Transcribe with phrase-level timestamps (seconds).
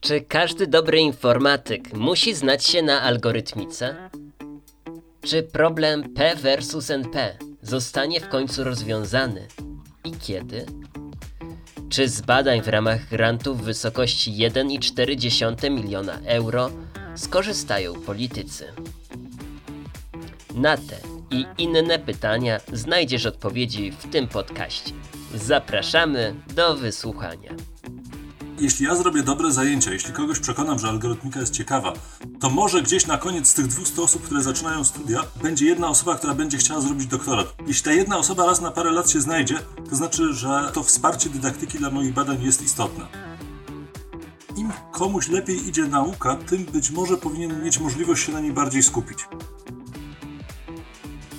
[0.00, 4.10] Czy każdy dobry informatyk musi znać się na algorytmice?
[5.22, 9.48] Czy problem P versus NP zostanie w końcu rozwiązany
[10.04, 10.66] i kiedy?
[11.90, 16.70] Czy z badań w ramach grantu w wysokości 1,4 miliona euro
[17.14, 18.72] skorzystają politycy?
[20.54, 20.96] Na te
[21.30, 24.92] i inne pytania znajdziesz odpowiedzi w tym podcaście.
[25.34, 27.50] Zapraszamy do wysłuchania.
[28.60, 31.92] Jeśli ja zrobię dobre zajęcia, jeśli kogoś przekonam, że algorytmika jest ciekawa,
[32.40, 36.14] to może gdzieś na koniec z tych 200 osób, które zaczynają studia, będzie jedna osoba,
[36.14, 37.54] która będzie chciała zrobić doktorat.
[37.66, 39.58] Jeśli ta jedna osoba raz na parę lat się znajdzie,
[39.90, 43.06] to znaczy, że to wsparcie dydaktyki dla moich badań jest istotne.
[44.56, 48.82] Im komuś lepiej idzie nauka, tym być może powinien mieć możliwość się na niej bardziej
[48.82, 49.18] skupić.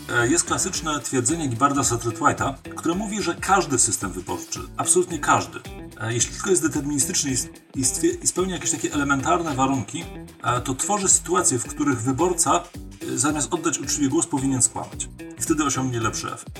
[0.10, 5.60] E, jest klasyczne twierdzenie Gibarda Satterthwaite'a, które mówi, że każdy system wyborczy, absolutnie każdy,
[6.08, 7.31] jeśli tylko jest deterministyczny
[7.76, 7.85] i,
[8.27, 10.03] spełnia jakieś takie elementarne warunki,
[10.63, 12.63] to tworzy sytuacje, w których wyborca
[13.15, 15.09] zamiast oddać uczciwie głos powinien skłamać.
[15.37, 16.59] I wtedy osiągnie lepszy efekt.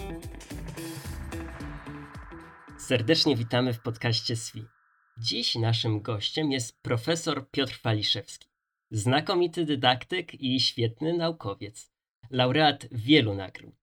[2.78, 4.66] Serdecznie witamy w podcaście SWI.
[5.18, 8.48] Dziś naszym gościem jest profesor Piotr Waliszewski.
[8.92, 11.92] Znakomity dydaktyk i świetny naukowiec
[12.30, 13.76] laureat wielu nagród,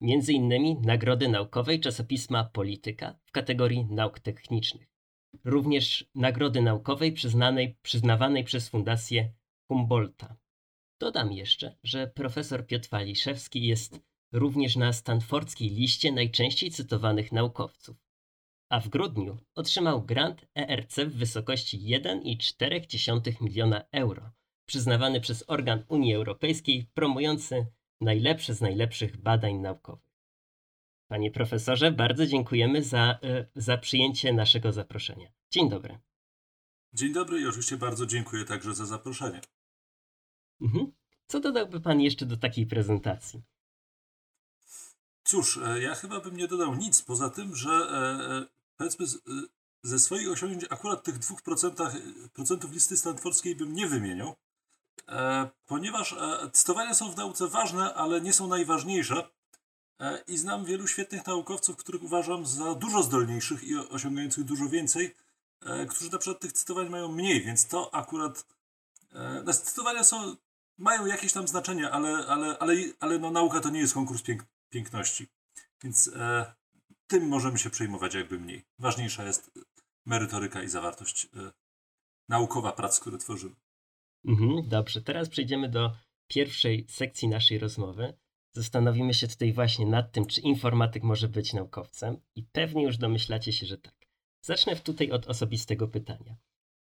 [0.00, 4.93] między innymi Nagrody Naukowej czasopisma Polityka w kategorii nauk technicznych.
[5.44, 9.32] Również Nagrody Naukowej przyznanej, przyznawanej przez Fundację
[9.68, 10.36] Humboldta.
[11.00, 14.00] Dodam jeszcze, że profesor Piotr Waliszewski jest
[14.32, 17.96] również na stanfordzkiej liście najczęściej cytowanych naukowców.
[18.70, 24.30] A w grudniu otrzymał grant ERC w wysokości 1,4 miliona euro,
[24.68, 27.66] przyznawany przez organ Unii Europejskiej promujący
[28.00, 30.13] najlepsze z najlepszych badań naukowych.
[31.14, 35.32] Panie profesorze, bardzo dziękujemy za, e, za przyjęcie naszego zaproszenia.
[35.50, 35.98] Dzień dobry.
[36.92, 39.40] Dzień dobry i oczywiście bardzo dziękuję także za zaproszenie.
[40.60, 40.92] Mhm.
[41.26, 43.42] Co dodałby Pan jeszcze do takiej prezentacji?
[45.24, 49.06] Cóż, e, ja chyba bym nie dodał nic, poza tym, że e, powiedzmy
[49.82, 51.94] ze swoich osiągnięć akurat tych dwóch procentach,
[52.32, 54.34] procentów listy stanfordskiej bym nie wymieniał,
[55.66, 56.16] ponieważ
[56.52, 59.33] testowania są w nauce ważne, ale nie są najważniejsze.
[60.00, 65.14] E, I znam wielu świetnych naukowców, których uważam za dużo zdolniejszych i osiągających dużo więcej,
[65.88, 68.46] którzy na przykład tych cytowań mają mniej, więc to akurat.
[69.44, 70.36] No, cytowania są,
[70.78, 74.44] mają jakieś tam znaczenie, ale, ale, ale, ale no, nauka to nie jest konkurs pięk
[74.70, 75.26] piękności.
[75.82, 76.54] Więc e,
[77.06, 78.64] tym możemy się przejmować jakby mniej.
[78.78, 79.50] Ważniejsza jest
[80.06, 81.52] merytoryka i zawartość e,
[82.28, 83.54] naukowa prac, które tworzymy.
[84.24, 85.96] Mhm, dobrze, teraz przejdziemy do
[86.28, 88.14] pierwszej sekcji naszej rozmowy.
[88.56, 93.52] Zastanowimy się tutaj właśnie nad tym, czy informatyk może być naukowcem i pewnie już domyślacie
[93.52, 94.06] się, że tak.
[94.42, 96.36] Zacznę tutaj od osobistego pytania.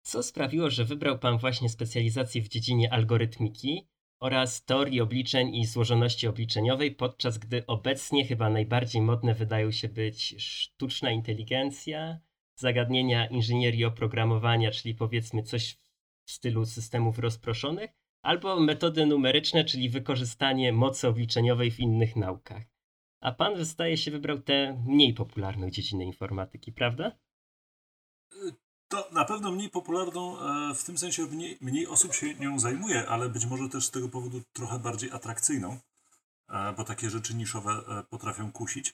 [0.01, 3.87] Co sprawiło, że wybrał Pan właśnie specjalizację w dziedzinie algorytmiki
[4.19, 10.35] oraz teorii obliczeń i złożoności obliczeniowej, podczas gdy obecnie chyba najbardziej modne wydają się być
[10.37, 12.19] sztuczna inteligencja,
[12.55, 15.77] zagadnienia inżynierii oprogramowania, czyli powiedzmy coś
[16.25, 22.63] w stylu systemów rozproszonych, albo metody numeryczne, czyli wykorzystanie mocy obliczeniowej w innych naukach.
[23.21, 27.11] A pan zdaje się wybrał tę mniej popularną dziedzinę informatyki, prawda?
[28.87, 33.07] To na pewno mniej popularną, e, w tym sensie mniej, mniej osób się nią zajmuje,
[33.07, 35.77] ale być może też z tego powodu trochę bardziej atrakcyjną,
[36.49, 38.93] e, bo takie rzeczy niszowe e, potrafią kusić.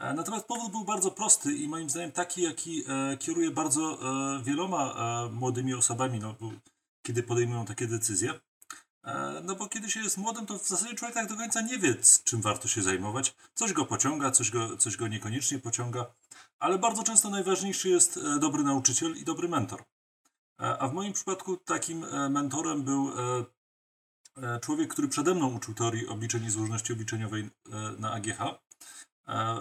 [0.00, 2.84] Natomiast powód był bardzo prosty i moim zdaniem taki, jaki
[3.18, 3.98] kieruje bardzo
[4.42, 4.94] wieloma
[5.32, 6.34] młodymi osobami, no,
[7.02, 8.40] kiedy podejmują takie decyzje.
[9.44, 11.96] No bo kiedy się jest młodym, to w zasadzie człowiek tak do końca nie wie,
[12.24, 13.36] czym warto się zajmować.
[13.54, 16.06] Coś go pociąga, coś go, coś go niekoniecznie pociąga,
[16.58, 19.84] ale bardzo często najważniejszy jest e, dobry nauczyciel i dobry mentor.
[20.60, 23.12] E, a w moim przypadku takim e, mentorem był
[24.60, 27.50] człowiek, który przede mną uczył teorii obliczeń i złożoności obliczeniowej
[27.98, 28.38] na AGH,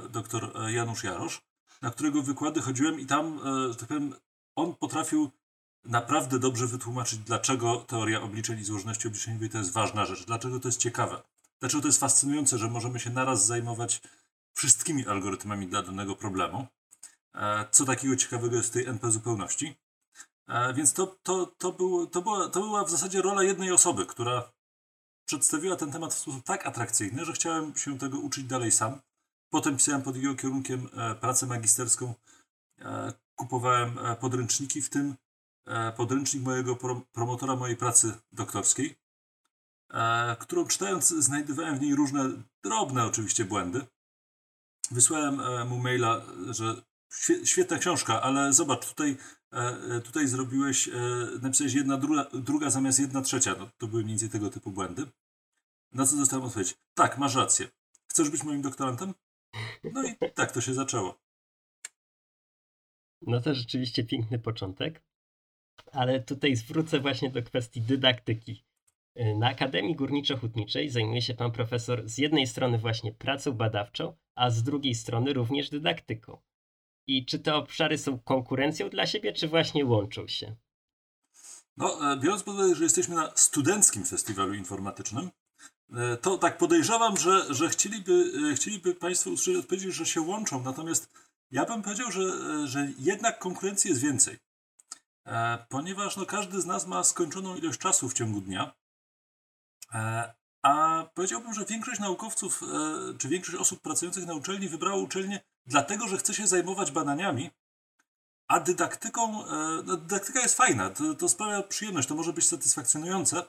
[0.10, 1.42] dr Janusz Jarosz,
[1.82, 3.40] na którego wykłady chodziłem i tam,
[3.80, 4.14] tak powiem,
[4.56, 5.32] on potrafił
[5.88, 10.68] naprawdę dobrze wytłumaczyć, dlaczego teoria obliczeń i złożoności obliczeniowej to jest ważna rzecz, dlaczego to
[10.68, 11.22] jest ciekawe,
[11.60, 14.02] dlaczego to jest fascynujące, że możemy się naraz zajmować
[14.54, 16.68] wszystkimi algorytmami dla danego problemu.
[17.36, 19.76] E, co takiego ciekawego jest w tej NP zupełności.
[20.48, 24.06] E, więc to, to, to, był, to, była, to była w zasadzie rola jednej osoby,
[24.06, 24.52] która
[25.26, 29.02] przedstawiła ten temat w sposób tak atrakcyjny, że chciałem się tego uczyć dalej sam.
[29.50, 32.14] Potem pisałem pod jego kierunkiem e, pracę magisterską,
[33.36, 35.16] kupowałem podręczniki, w tym
[35.98, 36.78] podręcznik mojego
[37.12, 38.96] promotora mojej pracy doktorskiej,
[40.40, 42.30] którą czytając znajdowałem w niej różne
[42.64, 43.88] drobne oczywiście błędy.
[44.92, 46.82] Wysłałem mu maila, że
[47.44, 49.18] świetna książka, ale zobacz, tutaj
[50.04, 50.90] tutaj zrobiłeś,
[51.42, 53.56] napisałeś jedna druga, druga zamiast jedna trzecia.
[53.60, 55.12] No, to były mniej więcej tego typu błędy.
[55.92, 56.78] Na co dostałem odpowiedź?
[56.94, 57.68] Tak, masz rację.
[58.12, 59.14] Chcesz być moim doktorantem?
[59.84, 61.20] No i tak to się zaczęło.
[63.22, 65.07] No to rzeczywiście piękny początek.
[65.92, 68.64] Ale tutaj zwrócę właśnie do kwestii dydaktyki.
[69.36, 74.64] Na Akademii Górniczo-Hutniczej zajmuje się pan profesor z jednej strony właśnie pracą badawczą, a z
[74.64, 76.38] drugiej strony również dydaktyką.
[77.08, 80.56] I czy te obszary są konkurencją dla siebie, czy właśnie łączą się?
[81.78, 85.30] No, e, biorąc pod uwagę, że jesteśmy na studenckim festiwalu informatycznym,
[85.94, 90.64] e, to tak podejrzewam, że, że chcieliby, e, chcieliby Państwo usłyszeć odpowiedzi, że się łączą.
[90.64, 91.10] Natomiast
[91.52, 92.22] ja bym powiedział, że,
[92.68, 94.38] że jednak konkurencji jest więcej.
[95.70, 98.74] Ponieważ no, każdy z nas ma skończoną ilość czasu w ciągu dnia.
[100.62, 102.64] A powiedziałbym, że większość naukowców,
[103.18, 107.50] czy większość osób pracujących na uczelni wybrała uczelnię dlatego, że chce się zajmować badaniami,
[108.48, 113.44] a dydaktyką, e, no, dydaktyka jest fajna, to, to sprawia przyjemność, to może być satysfakcjonujące,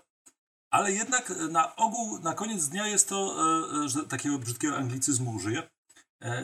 [0.71, 5.31] ale jednak na ogół, na koniec dnia jest to, e, e, że takiego brzydkiego anglicyzmu
[5.31, 5.63] użyję,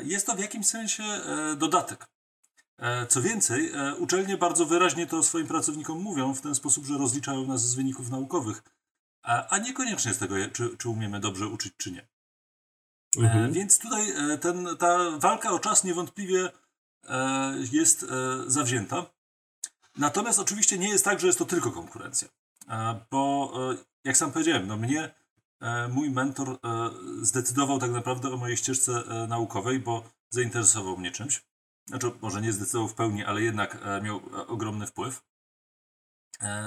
[0.03, 1.03] jest to w jakimś sensie
[1.57, 2.07] dodatek.
[3.09, 7.69] Co więcej, uczelnie bardzo wyraźnie to swoim pracownikom mówią w ten sposób, że rozliczają nas
[7.69, 8.63] z wyników naukowych,
[9.23, 12.09] a niekoniecznie z tego, czy, czy umiemy dobrze uczyć, czy nie.
[13.19, 13.53] Mhm.
[13.53, 14.07] Więc tutaj
[14.41, 16.51] ten, ta walka o czas niewątpliwie
[17.09, 18.07] E, jest e,
[18.47, 19.07] zawzięta.
[19.97, 22.29] Natomiast oczywiście nie jest tak, że jest to tylko konkurencja.
[22.69, 23.53] E, bo
[24.05, 25.15] jak sam powiedziałem, no mnie
[25.89, 26.59] mój mentor
[27.23, 31.43] zdecydował tak naprawdę o mojej ścieżce naukowej, bo zainteresował mnie czymś.
[31.87, 35.23] Znaczy, może nie zdecydował w pełni, ale jednak miał ogromny wpływ.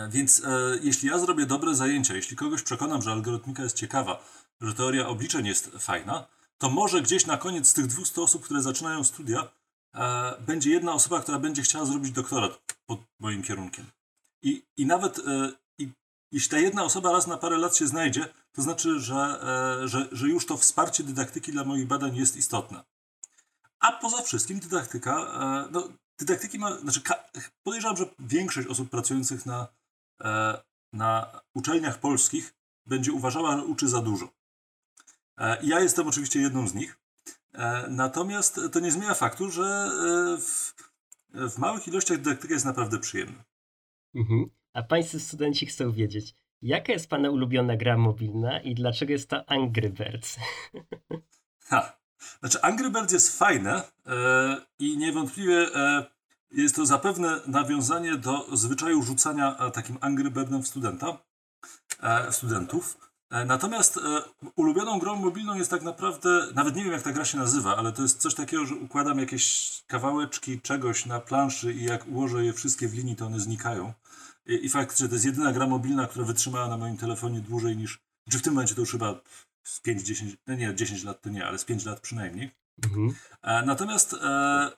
[0.10, 0.42] Więc
[0.82, 4.24] jeśli ja zrobię dobre zajęcia, jeśli kogoś przekonam, że algorytmika jest ciekawa,
[4.62, 6.28] że teoria obliczeń jest fajna,
[6.58, 9.52] to może gdzieś na koniec z tych 200 osób, które zaczynają studia,
[9.96, 13.86] e, będzie jedna osoba, która będzie chciała zrobić doktorat pod moim kierunkiem.
[14.42, 15.92] I, i nawet e, i,
[16.32, 19.40] jeśli ta jedna osoba raz na parę lat się znajdzie, to znaczy, że,
[19.84, 22.84] e, że, że już to wsparcie dydaktyki dla moich badań jest istotne.
[23.80, 25.90] A poza wszystkim dydaktyka, e, no,
[26.20, 27.02] dydaktyki ma, znaczy
[27.64, 29.68] podejrzewam, że większość osób pracujących na,
[30.24, 30.62] e,
[30.94, 32.54] na uczelniach polskich
[32.86, 34.30] będzie uważała, że uczy za dużo.
[35.38, 37.00] E, ja jestem oczywiście jedną z nich.
[37.90, 39.90] Natomiast to nie zmienia faktu, że
[40.42, 40.74] w,
[41.34, 43.44] w małych ilościach dydaktyka jest naprawdę przyjemna.
[44.16, 44.50] Mhm.
[44.74, 49.50] A Państwo studenci chcą wiedzieć, jaka jest Pana ulubiona gra mobilna i dlaczego jest to
[49.50, 50.38] Angry Birds?
[51.70, 51.98] Ha.
[52.40, 56.06] Znaczy Angry Birds jest fajne e, i niewątpliwie e,
[56.52, 61.18] jest to zapewne nawiązanie do zwyczaju rzucania e, takim Angry Birdem w studenta,
[62.04, 62.98] e, studentów.
[63.30, 64.22] E, natomiast e,
[64.56, 67.92] ulubioną grą mobilną jest tak naprawdę, nawet nie wiem jak ta gra się nazywa, ale
[67.92, 72.54] to jest coś takiego, że układam jakieś kawałeczki czegoś na planszy i jak ułożę je
[72.54, 73.94] wszystkie w linii, to one znikają.
[74.46, 77.78] I, i fakt, że to jest jedyna gra mobilna, która wytrzymała na moim telefonie dłużej
[77.78, 78.00] niż,
[78.30, 79.16] czy w tym momencie to już chyba
[79.68, 82.52] z 5-10, no nie, 10 lat to nie, ale z 5 lat przynajmniej.
[82.84, 83.16] Mhm.
[83.42, 84.72] E, natomiast e,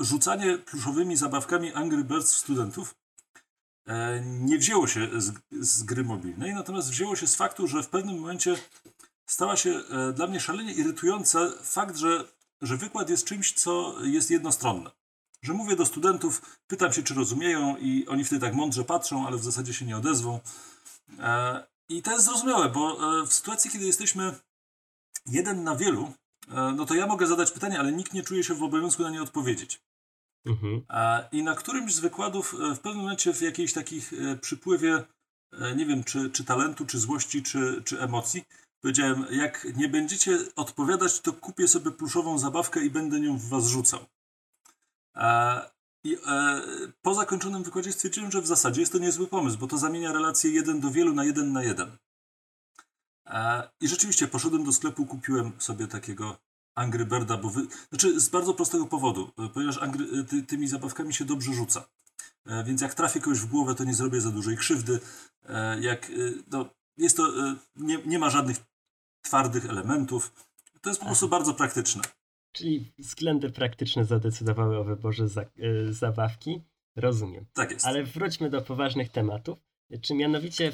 [0.00, 2.94] rzucanie pluszowymi zabawkami Angry Birds studentów
[3.86, 7.88] E, nie wzięło się z, z gry mobilnej, natomiast wzięło się z faktu, że w
[7.88, 8.56] pewnym momencie
[9.26, 12.24] stała się e, dla mnie szalenie irytujące fakt, że,
[12.62, 14.90] że wykład jest czymś, co jest jednostronne.
[15.42, 19.36] Że mówię do studentów, pytam się, czy rozumieją, i oni wtedy tak mądrze patrzą, ale
[19.36, 20.40] w zasadzie się nie odezwą.
[21.18, 24.34] E, I to jest zrozumiałe, bo w sytuacji, kiedy jesteśmy
[25.26, 26.12] jeden na wielu,
[26.48, 29.22] no to ja mogę zadać pytanie, ale nikt nie czuje się w obowiązku na nie
[29.22, 29.80] odpowiedzieć.
[30.46, 30.82] Mhm.
[31.32, 35.04] I na którymś z wykładów e, w pewnym momencie w jakiejś takich e, przypływie,
[35.52, 38.44] e, nie wiem, czy, czy talentu, czy złości, czy, czy emocji,
[38.80, 43.66] powiedziałem, jak nie będziecie odpowiadać, to kupię sobie pluszową zabawkę i będę nią w was
[43.66, 44.06] rzucał.
[46.04, 46.16] I
[47.02, 50.50] po zakończonym wykładzie stwierdziłem, że w zasadzie jest to niezły pomysł, bo to zamienia relacje
[50.50, 51.96] jeden do wielu na jeden na jeden.
[53.80, 56.38] I rzeczywiście poszedłem do sklepu, kupiłem sobie takiego
[56.74, 57.66] Angry Birda, bo wy...
[57.88, 61.88] Znaczy z bardzo prostego powodu, e, ponieważ Angry, e, ty, tymi zabawkami się dobrze rzuca.
[62.46, 65.00] E, więc jak trafię kogoś w głowę, to nie zrobię za dużej krzywdy.
[65.80, 66.12] Jak,
[66.50, 67.32] no, jest to,
[67.76, 68.56] nie, nie ma żadnych
[69.22, 70.32] twardych elementów.
[70.80, 72.02] To jest po prostu bardzo praktyczne.
[72.54, 76.60] Czyli względy praktyczne zadecydowały o wyborze za, y, zabawki.
[76.96, 77.46] Rozumiem.
[77.54, 77.86] Tak jest.
[77.86, 79.58] Ale wróćmy do poważnych tematów.
[80.00, 80.72] Czy mianowicie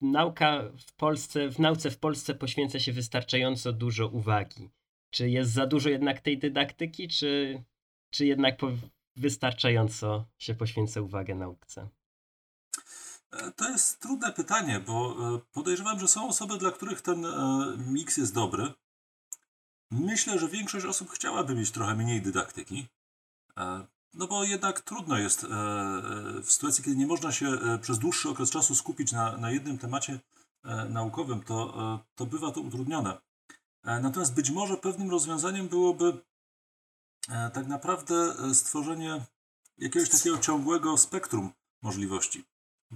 [0.00, 4.70] nauka w Polsce, w nauce w Polsce poświęca się wystarczająco dużo uwagi
[5.12, 7.62] czy jest za dużo jednak tej dydaktyki, czy,
[8.10, 8.58] czy jednak
[9.16, 11.88] wystarczająco się poświęca uwagę nauce?
[13.32, 17.26] E, to jest trudne pytanie, bo e, podejrzewam, że są osoby, dla których ten
[17.86, 18.72] miks jest dobry.
[19.92, 22.86] Myślę, że większość osób chciałaby mieć trochę mniej dydaktyki.
[24.14, 25.46] no bo jednak trudno jest
[26.42, 30.20] w sytuacji, kiedy nie można się przez dłuższy okres czasu skupić na, na jednym temacie
[30.88, 33.18] naukowym, to, to bywa to utrudnione.
[33.84, 36.22] Natomiast być może pewnym rozwiązaniem byłoby
[37.28, 39.26] tak naprawdę stworzenie
[39.78, 42.44] jakiegoś takiego ciągłego spektrum możliwości.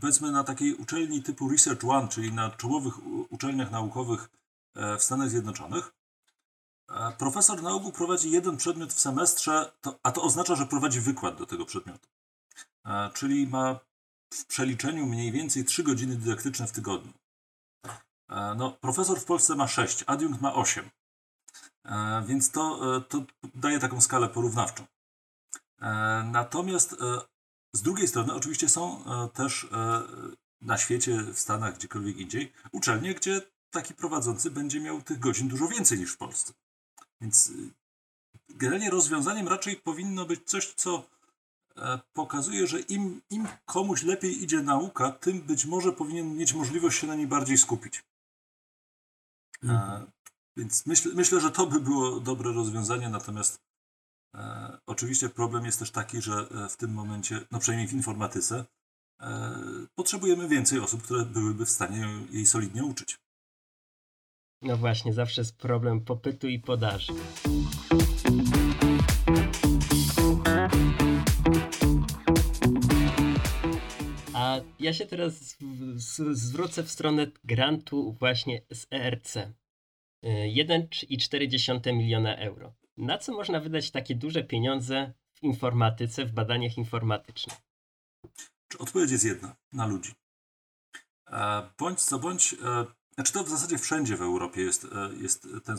[0.00, 2.94] Powiedzmy na takiej uczelni typu Research One, czyli na czołowych
[3.30, 4.28] uczelniach naukowych
[4.74, 5.95] w Stanach Zjednoczonych,
[7.18, 11.36] Profesor na ogół prowadzi jeden przedmiot w semestrze, to, a to oznacza, że prowadzi wykład
[11.36, 12.08] do tego przedmiotu.
[13.14, 13.80] Czyli ma
[14.34, 17.12] w przeliczeniu mniej więcej 3 godziny dydaktyczne w tygodniu.
[18.56, 20.90] No, profesor w Polsce ma 6, adiunkt ma 8.
[22.26, 23.22] Więc to, e, to
[23.54, 24.86] daje taką skalę porównawczą.
[26.24, 26.96] Natomiast e,
[27.72, 29.66] z drugiej strony, oczywiście są e, też
[30.60, 35.68] na świecie, w Stanach, gdziekolwiek indziej, uczelnie, gdzie taki prowadzący będzie miał tych godzin dużo
[35.68, 36.52] więcej niż w Polsce.
[37.20, 37.70] Więc y,
[38.48, 41.08] generalnie rozwiązaniem raczej powinno być coś, co
[41.76, 46.98] e, pokazuje, że im, im komuś lepiej idzie nauka, tym być może powinien mieć możliwość
[46.98, 48.04] się na niej bardziej skupić.
[49.64, 50.06] E, mhm.
[50.56, 53.60] Więc myśl, myślę, że to by było dobre rozwiązanie, natomiast
[54.34, 58.64] e, oczywiście problem jest też taki, że e, w tym momencie, no przynajmniej w informatyce,
[59.20, 59.56] e,
[59.94, 63.18] potrzebujemy więcej osób, które byłyby w stanie jej solidnie uczyć.
[64.62, 67.12] No właśnie, zawsze jest problem popytu i podaży.
[74.34, 75.56] A ja się teraz
[76.30, 79.36] zwrócę w stronę grantu właśnie z ERC.
[80.24, 82.74] 1,4 miliona euro.
[82.96, 87.56] Na co można wydać takie duże pieniądze w informatyce, w badaniach informatycznych?
[88.78, 90.12] Odpowiedź jest jedna, na ludzi.
[91.26, 92.86] E, bądź co bądź, e,
[93.16, 95.78] znaczy to w zasadzie wszędzie w Europie jest, e, jest ten,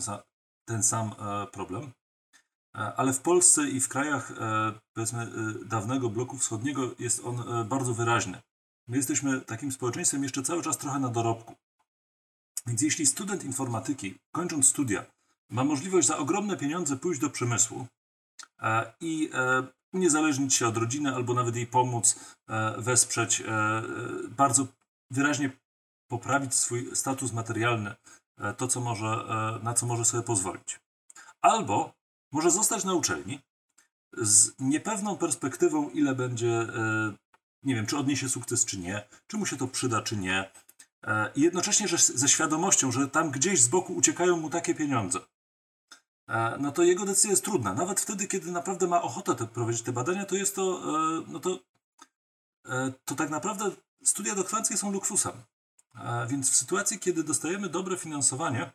[0.66, 1.16] ten sam
[1.52, 1.92] problem.
[2.74, 4.34] Ale w Polsce i w krajach
[4.94, 5.32] powiedzmy
[5.66, 8.42] dawnego bloku wschodniego jest on bardzo wyraźny.
[8.88, 11.56] My jesteśmy takim społeczeństwem jeszcze cały czas trochę na dorobku.
[12.68, 15.06] Więc jeśli student informatyki, kończąc studia,
[15.50, 17.88] ma możliwość za ogromne pieniądze pójść do przemysłu
[19.02, 19.30] i
[19.94, 22.36] uniezależnić się od rodziny albo nawet jej pomóc,
[22.78, 23.44] wesprzeć,
[24.30, 24.68] bardzo
[25.12, 25.52] wyraźnie
[26.08, 27.96] poprawić swój status materialny,
[28.38, 30.80] e, to, co może, e, na co może sobie pozwolić.
[31.42, 31.94] Albo
[32.32, 33.40] może zostać na uczelni
[34.18, 37.14] z niepewną perspektywą, ile będzie, e,
[37.64, 40.52] nie wiem, czy odniesie sukces, czy nie, czy mu się to przyda, czy nie.
[41.36, 45.20] I jednocześnie że ze świadomością, że tam gdzieś z boku uciekają mu takie pieniądze.
[46.60, 47.74] No to jego decyzja jest trudna.
[47.74, 50.82] Nawet wtedy, kiedy naprawdę ma ochotę te, prowadzić te badania, to jest to,
[51.28, 51.60] no to,
[53.06, 53.72] to tak naprawdę
[54.04, 55.34] studia doktoranckie są luksusem.
[56.28, 58.72] Więc w sytuacji, kiedy dostajemy dobre finansowanie,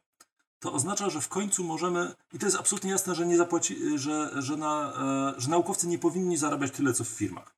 [0.62, 4.42] to oznacza, że w końcu możemy, i to jest absolutnie jasne, że nie zapłaci, że,
[4.42, 4.92] że, na,
[5.36, 7.56] e, że naukowcy nie powinni zarabiać tyle, co w firmach.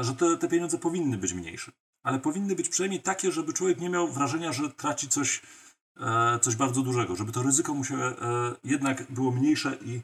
[0.00, 1.72] Że te, te pieniądze powinny być mniejsze.
[2.02, 5.42] Ale powinny być przynajmniej takie, żeby człowiek nie miał wrażenia, że traci coś,
[5.96, 8.14] e, coś bardzo dużego, żeby to ryzyko mu się e,
[8.64, 10.02] jednak było mniejsze i,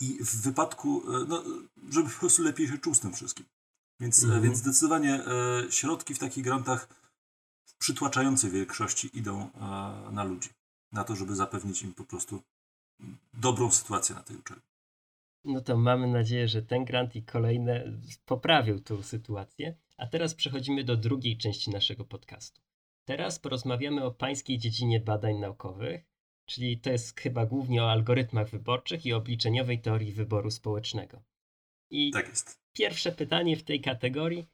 [0.00, 1.42] i w wypadku, no,
[1.90, 3.46] żeby po prostu lepiej się czuł z tym wszystkim.
[4.00, 4.42] Więc, mhm.
[4.42, 6.88] więc zdecydowanie e, środki w takich grantach
[7.64, 9.58] w przytłaczającej większości idą e,
[10.12, 10.48] na ludzi.
[10.92, 12.42] Na to, żeby zapewnić im po prostu
[13.34, 14.62] dobrą sytuację na tej uczelni.
[15.44, 19.76] No to mamy nadzieję, że ten grant i kolejne poprawią tą sytuację.
[19.96, 22.60] A teraz przechodzimy do drugiej części naszego podcastu.
[23.04, 26.04] Teraz porozmawiamy o pańskiej dziedzinie badań naukowych,
[26.46, 31.22] czyli to jest chyba głównie o algorytmach wyborczych i obliczeniowej teorii wyboru społecznego.
[31.90, 32.63] I tak jest.
[32.74, 34.46] Pierwsze pytanie w tej kategorii.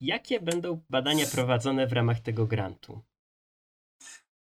[0.00, 3.02] Jakie będą badania prowadzone w ramach tego grantu?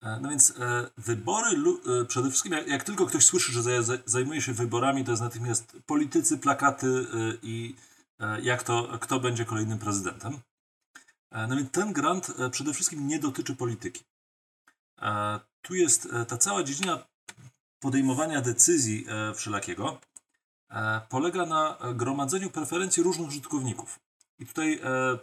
[0.02, 3.62] E, no więc e, wybory, e, przede wszystkim jak, jak, tylko ktoś słyszy, że
[4.06, 7.06] zajmuje się wyborami, to jest natychmiast politycy, plakaty
[7.42, 7.74] i
[8.42, 10.38] jak to, kto będzie kolejnym prezydentem.
[11.32, 14.04] No więc ten grant przede wszystkim nie dotyczy polityki.
[15.62, 17.06] Tu jest ta cała dziedzina
[17.80, 20.00] podejmowania decyzji wszelakiego,
[21.08, 24.00] polega na gromadzeniu preferencji różnych użytkowników.
[24.38, 25.18] I tutaj e,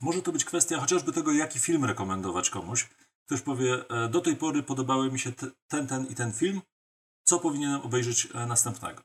[0.00, 2.88] może to być kwestia chociażby tego, jaki film rekomendować komuś.
[3.26, 6.62] Ktoś powie, e, do tej pory podobały mi się te, ten, ten i ten film,
[7.24, 9.02] co powinienem obejrzeć e, następnego.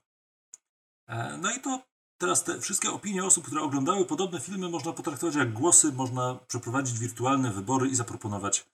[1.07, 1.81] E, no i to
[2.17, 6.99] teraz te wszystkie opinie osób, które oglądały podobne filmy, można potraktować jak głosy, można przeprowadzić
[6.99, 8.65] wirtualne wybory i zaproponować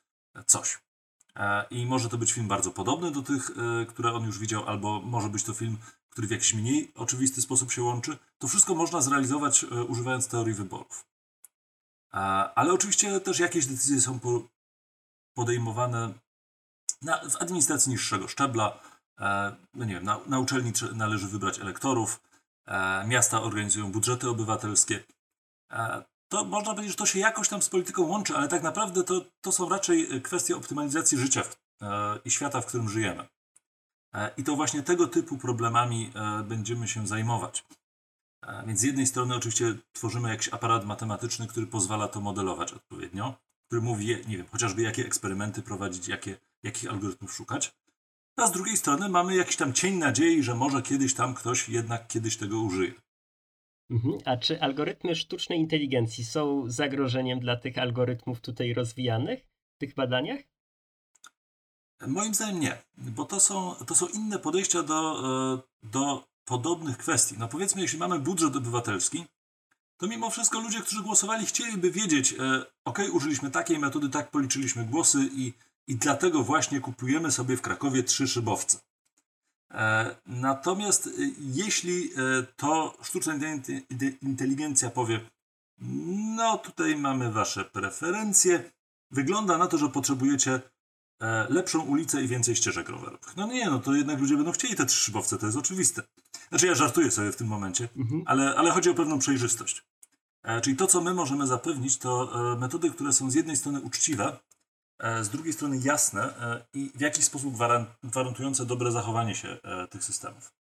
[0.46, 0.80] coś.
[1.36, 3.52] E, I może to być film bardzo podobny do tych,
[3.90, 5.78] które on już widział, albo może być to film
[6.10, 10.54] który w jakiś mniej oczywisty sposób się łączy, to wszystko można zrealizować e, używając teorii
[10.54, 11.06] wyborów.
[12.56, 14.20] Ale oczywiście też jakieś decyzje są
[15.34, 16.14] podejmowane
[17.02, 18.80] na, w administracji niższego szczebla.
[19.20, 22.22] E, no nie wiem, na, na uczelni należy wybrać elektorów,
[22.66, 25.04] e, miasta organizują budżety obywatelskie.
[26.30, 29.26] To można powiedzieć, że to się jakoś tam z polityką łączy, ale tak naprawdę to,
[29.42, 31.44] to są raczej kwestie optymalizacji życia
[32.26, 33.28] i świata, w którym żyjemy.
[34.14, 37.66] E, I to właśnie tego typu problemami e, będziemy się zajmować.
[38.46, 43.36] E, więc z jednej strony oczywiście tworzymy jakiś aparat matematyczny, który pozwala to modelować odpowiednio,
[43.68, 47.72] który mówi, nie wiem, chociażby jakie eksperymenty prowadzić, jakie, jakich algorytmów szukać.
[48.38, 52.08] A z drugiej strony mamy jakiś tam cień nadziei, że może kiedyś tam ktoś jednak
[52.08, 52.94] kiedyś tego użyje.
[53.90, 54.18] Mhm.
[54.26, 59.40] A czy algorytmy sztucznej inteligencji są zagrożeniem dla tych algorytmów tutaj rozwijanych
[59.76, 60.40] w tych badaniach?
[62.08, 65.24] Moim zdaniem nie, bo to są, to są inne podejścia do,
[65.84, 67.36] do podobnych kwestii.
[67.38, 69.26] No powiedzmy, jeśli mamy budżet obywatelski,
[69.98, 74.86] to mimo wszystko ludzie, którzy głosowali, chcieliby wiedzieć, e, ok, użyliśmy takiej metody, tak policzyliśmy
[74.86, 75.54] głosy i,
[75.88, 78.80] i dlatego właśnie kupujemy sobie w Krakowie trzy szybowce.
[79.72, 83.34] E, natomiast e, jeśli e, to sztuczna
[84.22, 85.20] inteligencja powie,
[86.38, 88.72] no tutaj mamy wasze preferencje,
[89.12, 90.79] wygląda na to, że potrzebujecie E,
[91.50, 93.38] lepszą ulicę i więcej ścieżek rowerowych.
[93.38, 96.02] No nie, no to jednak ludzie będą chcieli te trzy szybowce, to jest oczywiste.
[96.50, 98.24] Znaczy ja żartuję sobie w tym momencie, mhm.
[98.26, 99.84] ale, ale chodzi o pewną przejrzystość.
[100.44, 103.82] E, czyli to, co my możemy zapewnić, to e, metody, które są z jednej strony
[103.82, 104.38] uczciwe,
[105.00, 107.54] e, z drugiej strony jasne e, i w jakiś sposób
[108.04, 110.54] gwarantujące dobre zachowanie się e, tych systemów.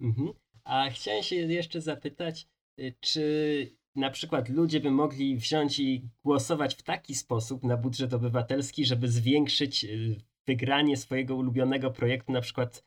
[0.00, 0.32] Mhm.
[0.64, 2.48] A chciałem się jeszcze zapytać,
[2.80, 8.14] y, czy na przykład ludzie by mogli wziąć i głosować w taki sposób na budżet
[8.14, 12.84] obywatelski, żeby zwiększyć y, wygranie swojego ulubionego projektu, na przykład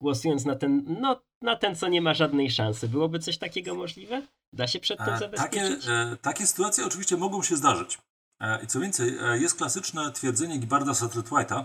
[0.00, 2.88] głosując na ten, no, na ten, co nie ma żadnej szansy.
[2.88, 4.22] Byłoby coś takiego możliwe?
[4.52, 5.84] Da się przed tym e, zabezpieczyć?
[5.84, 7.98] Takie, e, takie sytuacje oczywiście mogą się zdarzyć.
[8.40, 11.64] E, I co więcej, jest klasyczne twierdzenie Gibarda Satterthwaite'a.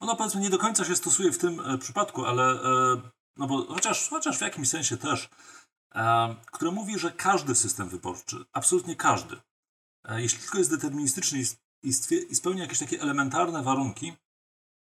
[0.00, 2.58] Ono powiedzmy nie do końca się stosuje w tym przypadku, ale
[3.36, 5.28] no bo chociaż, chociaż w jakimś sensie też
[6.52, 9.36] które mówi, że każdy system wyborczy, absolutnie każdy,
[10.04, 11.38] e, jeśli tylko jest deterministyczny
[12.28, 14.12] i spełnia jakieś takie elementarne warunki,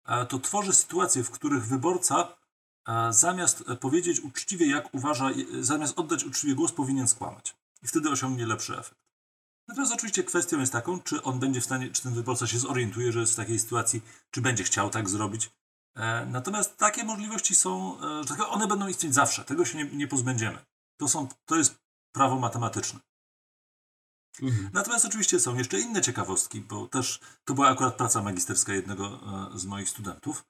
[0.06, 2.38] e, to tworzy sytuacje, w których wyborca
[2.88, 7.56] e, zamiast powiedzieć uczciwie, jak uważa, zamiast oddać uczciwie głos, powinien skłamać.
[7.84, 9.00] I wtedy osiągnie lepszy efekt.
[9.68, 13.12] Natomiast oczywiście kwestią jest taką, czy on będzie w stanie, czy ten wyborca się zorientuje,
[13.12, 15.52] że jest w takiej sytuacji, czy będzie chciał tak zrobić.
[16.28, 17.98] Natomiast takie możliwości są,
[18.50, 20.66] one będą istnieć zawsze, tego się nie, nie pozbędziemy.
[21.00, 21.80] To, są, to jest
[22.12, 23.00] prawo matematyczne.
[24.42, 24.70] Mhm.
[24.74, 29.60] Natomiast oczywiście są jeszcze inne ciekawostki, bo też to była akurat praca magisterska jednego e,
[29.60, 30.46] z moich studentów,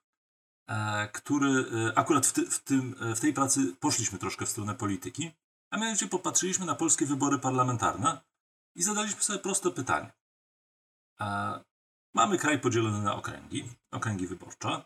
[0.68, 4.74] e, który e, akurat w, ty, w, tym, w tej pracy poszliśmy troszkę w stronę
[4.74, 5.30] polityki,
[5.70, 8.20] a mianowicie popatrzyliśmy na polskie wybory parlamentarne
[8.74, 10.12] i zadaliśmy sobie proste pytanie.
[12.14, 14.82] Mamy kraj podzielony na okręgi, okręgi wyborcze.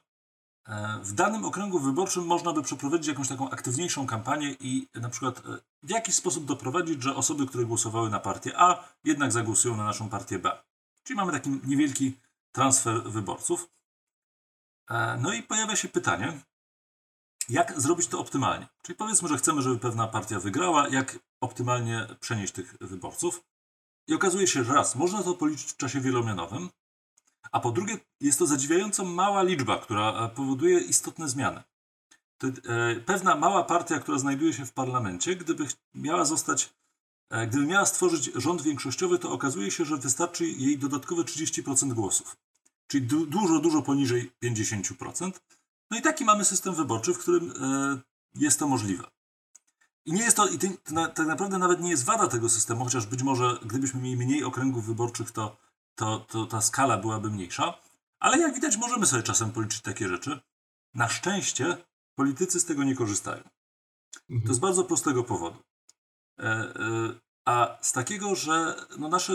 [0.66, 5.38] E, w danym okręgu wyborczym można by przeprowadzić jakąś taką aktywniejszą kampanię i na przykład
[5.38, 5.42] e,
[5.82, 10.08] w jakiś sposób doprowadzić, że osoby, które głosowały na partię A, jednak zagłosują na naszą
[10.08, 10.62] partię B.
[11.02, 12.16] Czyli mamy taki niewielki
[12.52, 13.70] transfer wyborców.
[14.90, 16.40] E, no i pojawia się pytanie,
[17.48, 18.68] jak zrobić to optymalnie?
[18.82, 23.44] Czyli powiedzmy, że chcemy, żeby pewna partia wygrała, jak optymalnie przenieść tych wyborców.
[24.06, 26.70] I okazuje się, że raz, można to policzyć w czasie wielomianowym,
[27.54, 31.62] a po drugie, jest to zadziwiająco mała liczba, która e, powoduje istotne zmiany.
[32.42, 36.74] E, pewna mała partia, która znajduje się w parlamencie, gdyby miała zostać,
[37.30, 42.36] e, gdyby miała stworzyć rząd większościowy, to okazuje się, że wystarczy jej dodatkowe 30% głosów.
[42.86, 45.40] Czyli du dużo, dużo poniżej 50%.
[45.90, 47.52] No i taki mamy system wyborczy, w którym
[48.34, 49.04] jest to możliwe.
[50.04, 50.58] I nie jest to, i
[51.14, 54.86] tak naprawdę nawet nie jest wada tego systemu, chociaż być może gdybyśmy mieli mniej okręgów
[54.86, 55.63] wyborczych, to
[55.94, 57.74] to, to ta skala byłaby mniejsza.
[58.20, 60.40] Ale jak widać, możemy sobie czasem policzyć takie rzeczy.
[60.94, 61.76] Na szczęście
[62.14, 63.42] politycy z tego nie korzystają.
[64.30, 64.48] Mhm.
[64.48, 65.62] To z bardzo prostego powodu.
[66.38, 66.74] E, e,
[67.44, 69.32] a z takiego, że no nasze,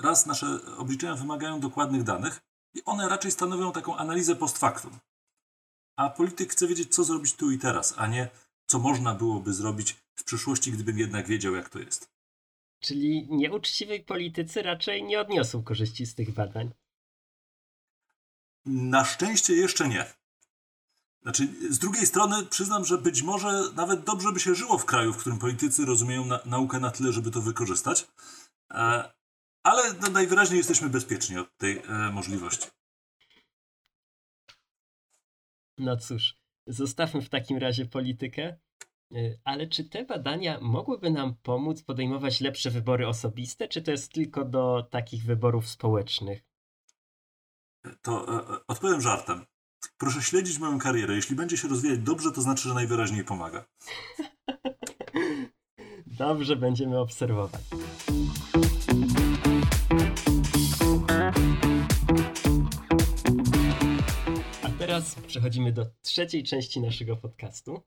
[0.00, 2.40] raz nasze obliczenia wymagają dokładnych danych
[2.74, 4.98] i one raczej stanowią taką analizę post factum.
[5.96, 8.28] A polityk chce wiedzieć, co zrobić tu i teraz, a nie
[8.66, 12.15] co można byłoby zrobić w przyszłości, gdybym jednak wiedział, jak to jest.
[12.86, 16.70] Czyli nieuczciwi politycy raczej nie odniosą korzyści z tych badań.
[18.66, 20.14] Na szczęście jeszcze nie.
[21.22, 25.12] Znaczy, z drugiej strony przyznam, że być może nawet dobrze by się żyło w kraju,
[25.12, 28.08] w którym politycy rozumieją na, naukę na tyle, żeby to wykorzystać.
[28.70, 29.12] E,
[29.62, 32.68] ale no, najwyraźniej jesteśmy bezpieczni od tej e, możliwości.
[35.78, 38.56] No cóż, zostawmy w takim razie politykę
[39.44, 44.44] ale czy te badania mogłyby nam pomóc podejmować lepsze wybory osobiste, czy to jest tylko
[44.44, 46.42] do takich wyborów społecznych?
[48.02, 49.46] To e, e odpowiem żartem.
[49.98, 51.14] Proszę śledzić moją karierę.
[51.14, 53.64] Jeśli będzie się rozwijać dobrze, to znaczy, że najwyraźniej pomaga.
[56.06, 57.62] Dobrze, będziemy obserwować.
[64.62, 67.82] A teraz przechodzimy do trzeciej części naszego podcastu.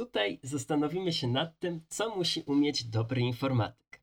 [0.00, 4.02] Tutaj zastanowimy się nad tym, co musi umieć dobry informatyk.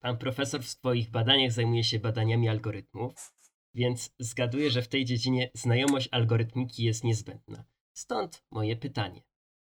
[0.00, 3.32] Pan profesor w swoich badaniach zajmuje się badaniami algorytmów,
[3.74, 7.64] więc zgaduję, że w tej dziedzinie znajomość algorytmiki jest niezbędna.
[7.94, 9.22] Stąd moje pytanie.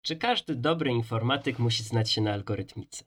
[0.02, 3.05] Czy każdy dobry informatyk musi znać się na algorytmice?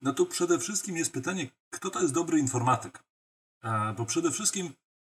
[0.00, 3.04] No to przede wszystkim jest pytanie, kto to jest dobry informatyk?
[3.64, 4.72] E, bo przede wszystkim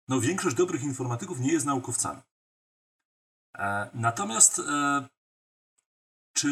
[0.09, 2.23] no, większość dobrych informatyków nie jest naukowcami.
[3.59, 5.09] E, natomiast e,
[6.33, 6.49] czy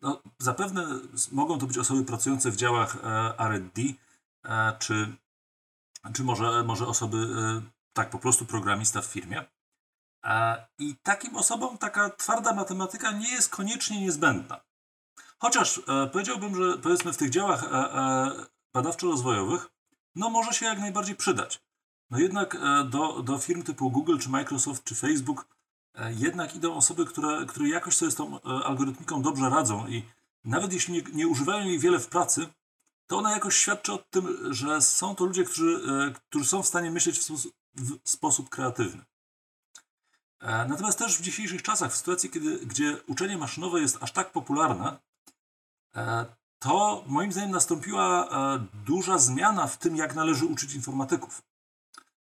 [0.00, 0.86] no, zapewne
[1.32, 2.96] mogą to być osoby pracujące w działach
[3.38, 3.82] R&D,
[4.78, 5.16] czy,
[6.14, 7.26] czy może, może osoby
[7.92, 9.44] tak po prostu programista w firmie.
[10.78, 14.60] I takim osobom taka twarda matematyka nie jest koniecznie niezbędna.
[15.38, 18.30] Chociaż e, powiedziałbym, że powiedzmy w tych działach e, e,
[18.72, 19.70] badawczo-rozwojowych,
[20.14, 21.62] no może się jak najbardziej przydać.
[22.10, 25.55] No jednak e, do, do firm typu Google, czy Microsoft, czy Facebook e,
[26.16, 30.02] jednak idą osoby, które, które jakoś sobie z tą e, algorytmiką dobrze radzą i
[30.44, 32.46] nawet jeśli nie, nie używają jej wiele w pracy,
[33.06, 35.80] to ona jakoś świadczy o tym, że są to ludzie, którzy,
[36.28, 39.04] którzy są w stanie myśleć w sposób, w sposób kreatywny.
[40.42, 44.98] Natomiast też w dzisiejszych czasach, w sytuacji, kiedy, gdzie uczenie maszynowe jest aż tak popularne,
[45.96, 46.26] E,
[46.58, 51.42] to moim zdaniem nastąpiła e, duża zmiana w tym, jak należy uczyć informatyków.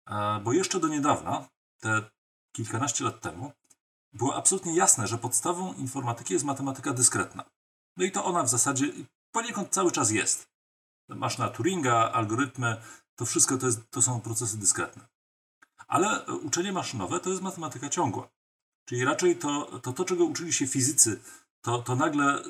[0.07, 1.49] E, bo jeszcze do niedawna,
[1.81, 2.11] te
[2.57, 3.53] kilkanaście lat temu,
[4.13, 7.45] było absolutnie jasne, że podstawą informatyki jest matematyka dyskretna.
[7.97, 8.93] No i to ona w zasadzie
[9.33, 10.49] poniekąd cały czas jest.
[11.09, 12.77] Maszyna Turinga, algorytmy,
[13.17, 15.07] to wszystko to, jest, to są procesy dyskretne.
[15.89, 18.29] Ale uczenie maszynowe to jest matematyka ciągła.
[18.85, 21.21] Czyli raczej to, to, to czego uczyli się fizycy,
[21.61, 22.43] to, to nagle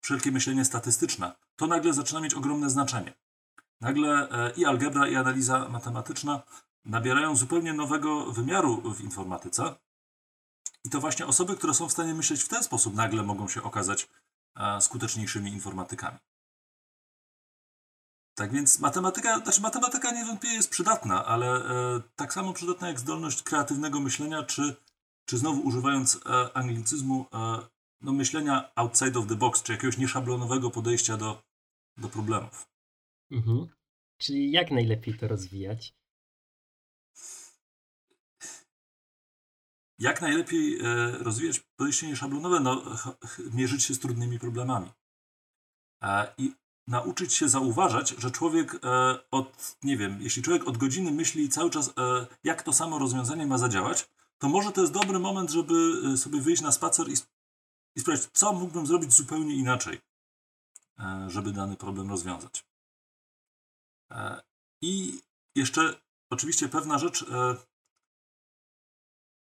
[0.00, 3.14] wszelkie myślenie statystyczne, to nagle zaczyna mieć ogromne znaczenie.
[3.80, 6.42] Nagle e, i algebra, i analiza matematyczna
[6.84, 9.74] nabierają zupełnie nowego wymiaru w informatyce.
[10.84, 13.62] I to właśnie osoby, które są w stanie myśleć w ten sposób, nagle mogą się
[13.62, 14.08] okazać
[14.56, 16.18] e, skuteczniejszymi informatykami.
[18.34, 23.42] Tak więc matematyka, znaczy matematyka niewątpliwie jest przydatna, ale e, tak samo przydatna jak zdolność
[23.42, 24.76] kreatywnego myślenia, czy,
[25.24, 27.26] czy znowu używając e, anglicyzmu,
[28.00, 31.42] no, myślenia outside of the box, czy jakiegoś nieszablonowego podejścia do,
[31.96, 32.68] do problemów.
[33.30, 33.68] Mhm.
[34.18, 35.94] Czyli jak najlepiej to rozwijać?
[39.98, 42.60] Jak najlepiej e, rozwijać podejście nieszablonowe?
[42.60, 42.82] No,
[43.54, 44.90] mierzyć się z trudnymi problemami.
[46.02, 46.52] E, I
[46.86, 51.70] nauczyć się zauważać, że człowiek e, od, nie wiem, jeśli człowiek od godziny myśli cały
[51.70, 51.94] czas,
[52.44, 55.74] jak to samo rozwiązanie ma zadziałać, to może to jest dobry moment, żeby
[56.16, 57.16] sobie wyjść na spacer i
[57.96, 60.00] i sprawdzić, co mógłbym zrobić zupełnie inaczej,
[61.28, 62.64] żeby dany problem rozwiązać.
[64.82, 65.20] I
[65.54, 67.24] jeszcze oczywiście pewna rzecz.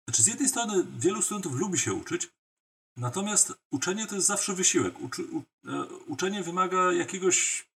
[0.04, 2.28] E, znaczy, z jednej strony wielu studentów lubi się uczyć,
[2.96, 5.00] natomiast uczenie to jest zawsze wysiłek.
[5.00, 5.42] Uczy, u,
[6.06, 7.68] uczenie wymaga jakiegoś.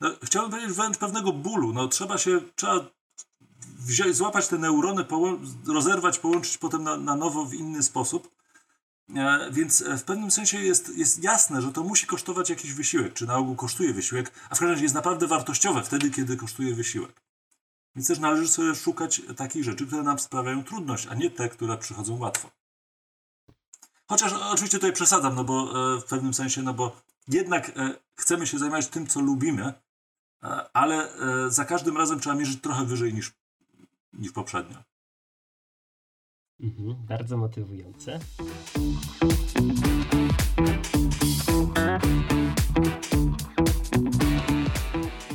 [0.00, 1.72] No, chciałbym powiedzieć wręcz pewnego bólu.
[1.72, 2.40] No, trzeba się.
[2.56, 2.90] Trzeba
[4.10, 8.30] złapać te neurony, połą rozerwać, połączyć potem na, na nowo w inny sposób.
[9.16, 13.12] E, więc e, w pewnym sensie jest, jest jasne, że to musi kosztować jakiś wysiłek,
[13.14, 16.74] czy na ogół kosztuje wysiłek, a w każdym razie jest naprawdę wartościowe wtedy, kiedy kosztuje
[16.74, 17.22] wysiłek.
[17.96, 21.78] Więc też należy sobie szukać takich rzeczy, które nam sprawiają trudność, a nie te, które
[21.78, 22.50] przychodzą łatwo.
[24.06, 27.72] Chociaż oczywiście tutaj przesadzam, no bo e, w pewnym sensie, no bo jednak
[28.14, 29.72] chcemy się zajmować tym, co lubimy,
[30.72, 31.12] ale
[31.48, 33.32] za każdym razem trzeba mierzyć trochę wyżej niż,
[34.12, 34.82] niż poprzednio.
[36.60, 38.18] Mhm, bardzo motywujące.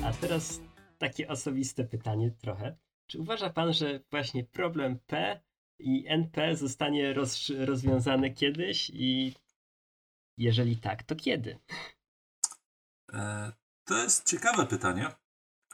[0.04, 0.60] A teraz
[0.98, 2.78] takie osobiste pytanie trochę.
[3.08, 5.42] Czy uważa Pan, że właśnie problem P
[5.80, 9.34] i NP zostanie roz, rozwiązany kiedyś i
[10.38, 11.60] jeżeli tak, to kiedy?
[13.14, 13.52] E,
[13.84, 15.08] to jest ciekawe pytanie.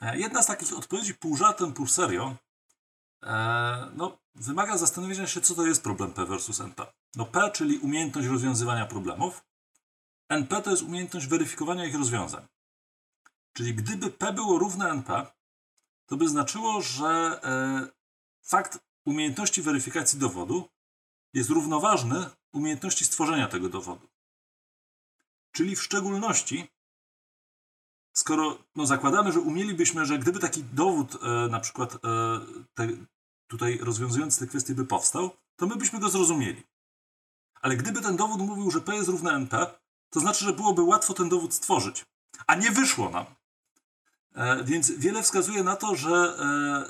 [0.02, 2.36] E, jedna z takich odpowiedzi pół żartem, pół serio
[3.24, 6.86] E, no, wymaga zastanowienia się, co to jest problem P versus NP.
[7.16, 9.44] No P, czyli umiejętność rozwiązywania problemów,
[10.28, 12.46] NP to jest umiejętność weryfikowania ich rozwiązań.
[13.54, 15.26] Czyli gdyby P było równe NP,
[16.06, 17.88] to by znaczyło, że e,
[18.42, 20.68] fakt umiejętności weryfikacji dowodu
[21.32, 24.08] jest równoważny umiejętności stworzenia tego dowodu.
[25.52, 26.68] Czyli w szczególności,
[28.12, 31.98] skoro no, zakładamy, że umielibyśmy, że gdyby taki dowód, e, na przykład e,
[32.74, 32.88] te,
[33.46, 36.62] tutaj rozwiązując te kwestie by powstał, to my byśmy go zrozumieli.
[37.60, 39.78] Ale gdyby ten dowód mówił, że P jest równe NP,
[40.10, 42.04] to znaczy, że byłoby łatwo ten dowód stworzyć,
[42.46, 43.26] a nie wyszło nam.
[44.34, 46.84] E, więc wiele wskazuje na to, że, e,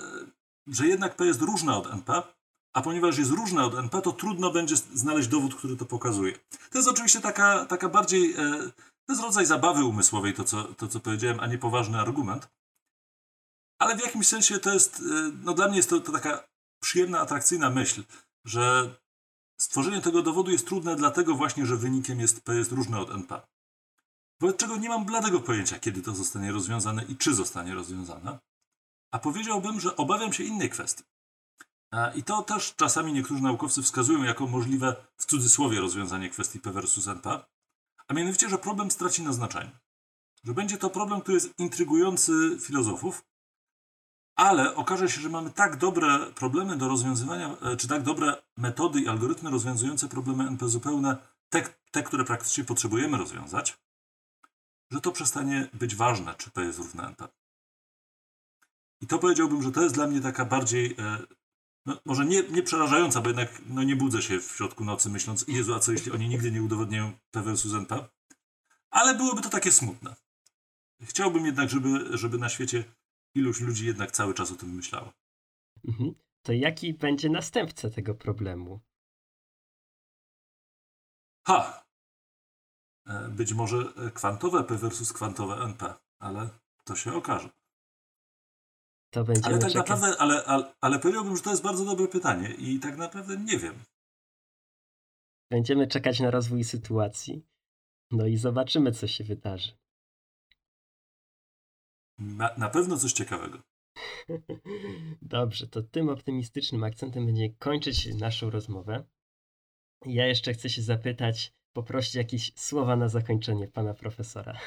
[0.66, 2.22] że jednak P jest różne od NP,
[2.72, 6.38] a ponieważ jest różne od NP, to trudno będzie znaleźć dowód, który to pokazuje.
[6.70, 8.36] To jest oczywiście taka, taka bardziej, e,
[9.06, 12.48] to jest rodzaj zabawy umysłowej, to co, to co powiedziałem, a nie poważny argument.
[13.78, 15.02] Ale w jakimś sensie to jest,
[15.42, 16.44] no dla mnie jest to, to taka
[16.82, 18.02] przyjemna, atrakcyjna myśl,
[18.44, 18.94] że
[19.60, 23.53] stworzenie tego dowodu jest trudne dlatego właśnie, że wynikiem jest P jest różne od NP.
[24.40, 28.38] Wobec czego nie mam bladego pojęcia, kiedy to zostanie rozwiązane i czy zostanie rozwiązane.
[29.12, 31.04] A powiedziałbym, że obawiam się innej kwestii.
[32.14, 37.08] I to też czasami niektórzy naukowcy wskazują jako możliwe w cudzysłowie rozwiązanie kwestii P versus
[37.08, 37.44] NP,
[38.08, 39.70] a mianowicie, że problem straci na znaczeniu.
[40.44, 43.24] Że będzie to problem, który jest intrygujący filozofów,
[44.36, 49.00] ale okaże się, że mamy tak dobre problemy do rozwiązywania, e, czy tak dobre metody
[49.00, 51.16] i algorytmy rozwiązujące problemy NP zupełne,
[51.50, 53.78] te, te które praktycznie potrzebujemy rozwiązać,
[54.94, 57.28] że to przestanie być ważne, czy P jest równe NP.
[59.00, 61.18] I to powiedziałbym, że to jest dla mnie taka bardziej, e,
[61.86, 65.44] no, może nie, nie przerażająca, bo jednak no, nie budzę się w środku nocy myśląc,
[65.48, 68.08] Jezu, a co jeśli oni nigdy nie udowodnią P versus NP?
[68.90, 70.16] Ale byłoby to takie smutne.
[71.02, 72.84] Chciałbym jednak, żeby, żeby na świecie
[73.34, 75.12] iluś ludzi jednak cały czas o tym myślało.
[75.88, 76.14] Mhm.
[76.42, 78.80] To jaki będzie następca tego problemu?
[81.46, 81.83] Ha!
[83.06, 86.48] E, być może kwantowe P versus kwantowe NP, ale
[86.84, 87.50] to się okaże.
[89.10, 89.74] To ale tak czekać.
[89.74, 93.58] naprawdę, ale, ale, ale powiedziałbym, że to jest bardzo dobre pytanie i tak naprawdę nie
[93.58, 93.82] wiem.
[95.50, 97.46] Będziemy czekać na rozwój sytuacji.
[98.10, 99.72] No i zobaczymy, co się wydarzy.
[102.18, 103.58] Na, na pewno coś ciekawego.
[105.22, 109.04] Dobrze, to tym optymistycznym akcentem będziemy kończyć naszą rozmowę.
[110.06, 114.58] Ja jeszcze chcę się zapytać, poprosić jakieś słowa na zakończenie pana profesora.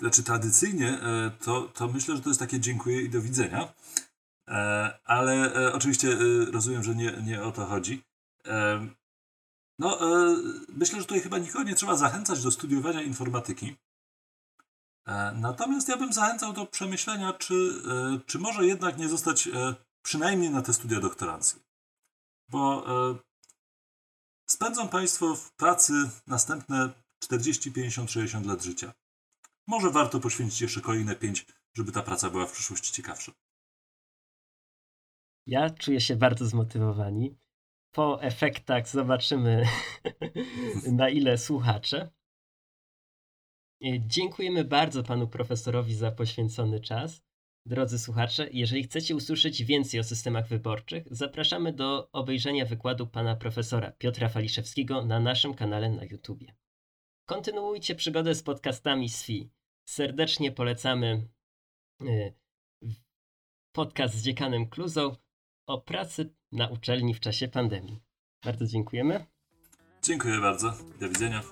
[0.00, 3.72] Znaczy tradycyjnie e, to, to myślę, że to jest takie dziękuję i do widzenia.
[4.48, 6.16] E, ale e, oczywiście
[6.52, 8.02] rozumiem, że nie, nie o to chodzi.
[9.78, 9.98] No,
[10.68, 13.76] myślę, że tutaj chyba nikogo nie trzeba zachęcać do studiowania informatyki.
[15.34, 17.82] Natomiast ja bym zachęcał do przemyślenia, czy,
[18.26, 19.48] czy może jednak nie zostać
[20.02, 21.60] przynajmniej na te studia doktoranckie.
[22.48, 22.84] Bo
[24.52, 25.92] spędzą Państwo w pracy
[26.26, 28.92] następne 40, 50, 60 lat życia.
[29.66, 33.32] Może warto poświęcić jeszcze kolejne 5, żeby ta praca była w przyszłości ciekawsza.
[35.46, 37.36] Ja czuję się bardzo zmotywowani.
[37.94, 39.64] Po efektach zobaczymy,
[41.00, 42.10] na ile słuchacze.
[43.98, 47.22] Dziękujemy bardzo panu profesorowi za poświęcony czas.
[47.66, 53.92] Drodzy słuchacze, jeżeli chcecie usłyszeć więcej o systemach wyborczych, zapraszamy do obejrzenia wykładu pana profesora
[53.92, 56.52] Piotra Faliszewskiego na naszym kanale na YouTube.
[57.28, 59.50] Kontynuujcie przygodę z podcastami SFI.
[59.88, 61.28] Serdecznie polecamy
[62.02, 62.34] y,
[63.72, 65.16] podcast z dziekanem Kluzą
[65.66, 68.00] o pracy na uczelni w czasie pandemii.
[68.44, 69.26] Bardzo dziękujemy.
[70.02, 70.72] Dziękuję bardzo.
[71.00, 71.42] Do widzenia.